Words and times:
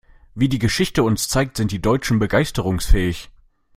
Wie 0.33 0.49
die 0.49 0.57
Geschichte 0.57 1.03
uns 1.03 1.27
zeigt, 1.27 1.57
sind 1.57 1.71
die 1.71 1.79
Deutschen 1.79 2.17
begeisterungsfähig. 2.17 3.29